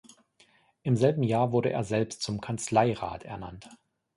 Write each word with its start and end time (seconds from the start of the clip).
Im 0.81 0.95
selben 0.95 1.21
Jahr 1.21 1.51
wurde 1.51 1.69
er 1.69 1.83
selbst 1.83 2.23
zum 2.23 2.41
Kanzleirat 2.41 3.21
ernannt. 3.23 3.69